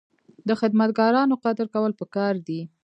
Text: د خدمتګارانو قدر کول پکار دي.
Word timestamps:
د 0.47 0.49
خدمتګارانو 0.59 1.35
قدر 1.45 1.65
کول 1.73 1.91
پکار 2.01 2.33
دي. 2.47 2.61